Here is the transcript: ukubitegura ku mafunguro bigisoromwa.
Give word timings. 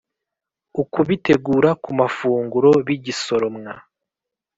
ukubitegura 0.81 1.69
ku 1.83 1.89
mafunguro 1.99 2.71
bigisoromwa. 2.85 3.73